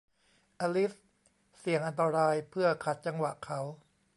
[0.59, 0.93] อลิซ
[1.57, 3.59] เสี่ยงอันตรายเพื่อขัดจังหวะเขา